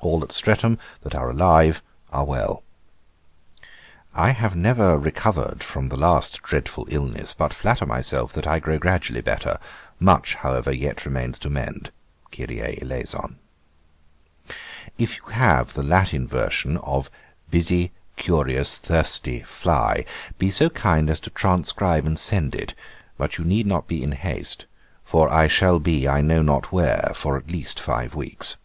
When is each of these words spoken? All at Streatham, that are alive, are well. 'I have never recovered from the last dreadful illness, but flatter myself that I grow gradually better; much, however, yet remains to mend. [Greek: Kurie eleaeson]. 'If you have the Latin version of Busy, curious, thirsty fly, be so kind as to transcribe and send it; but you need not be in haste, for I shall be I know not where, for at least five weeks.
All 0.00 0.24
at 0.24 0.32
Streatham, 0.32 0.80
that 1.02 1.14
are 1.14 1.30
alive, 1.30 1.80
are 2.10 2.24
well. 2.24 2.64
'I 4.16 4.30
have 4.30 4.56
never 4.56 4.98
recovered 4.98 5.62
from 5.62 5.90
the 5.90 5.96
last 5.96 6.42
dreadful 6.42 6.88
illness, 6.90 7.34
but 7.34 7.54
flatter 7.54 7.86
myself 7.86 8.32
that 8.32 8.48
I 8.48 8.58
grow 8.58 8.80
gradually 8.80 9.20
better; 9.20 9.60
much, 10.00 10.34
however, 10.34 10.72
yet 10.74 11.04
remains 11.06 11.38
to 11.38 11.50
mend. 11.50 11.92
[Greek: 12.34 12.48
Kurie 12.50 12.80
eleaeson]. 12.82 13.38
'If 14.98 15.16
you 15.18 15.26
have 15.26 15.74
the 15.74 15.84
Latin 15.84 16.26
version 16.26 16.76
of 16.78 17.08
Busy, 17.48 17.92
curious, 18.16 18.76
thirsty 18.76 19.42
fly, 19.44 20.04
be 20.36 20.50
so 20.50 20.68
kind 20.68 21.08
as 21.08 21.20
to 21.20 21.30
transcribe 21.30 22.06
and 22.06 22.18
send 22.18 22.56
it; 22.56 22.74
but 23.16 23.38
you 23.38 23.44
need 23.44 23.68
not 23.68 23.86
be 23.86 24.02
in 24.02 24.10
haste, 24.18 24.66
for 25.04 25.28
I 25.32 25.46
shall 25.46 25.78
be 25.78 26.08
I 26.08 26.22
know 26.22 26.42
not 26.42 26.72
where, 26.72 27.12
for 27.14 27.36
at 27.38 27.52
least 27.52 27.78
five 27.78 28.16
weeks. 28.16 28.56